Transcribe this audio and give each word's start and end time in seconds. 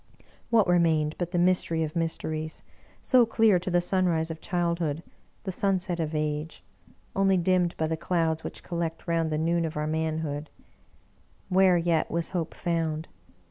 What 0.49 0.67
remained 0.67 1.13
but 1.19 1.29
the 1.29 1.37
mystery 1.37 1.83
of 1.83 1.95
mysteries, 1.95 2.63
so 3.03 3.23
clear 3.27 3.59
to 3.59 3.69
the 3.69 3.81
sunrise 3.81 4.31
of 4.31 4.41
childhood, 4.41 5.03
the 5.43 5.51
sunset 5.51 5.99
of 5.99 6.15
age, 6.15 6.63
only 7.15 7.37
dimmed 7.37 7.77
by 7.77 7.85
the 7.85 7.95
clouds 7.95 8.43
which 8.43 8.63
collect 8.63 9.05
round 9.07 9.29
the 9.31 9.37
noon 9.37 9.63
of 9.63 9.77
our 9.77 9.85
manhood? 9.85 10.49
Where 11.49 11.77
yet 11.77 12.09
was 12.09 12.29
Hope 12.29 12.55
found? 12.55 13.09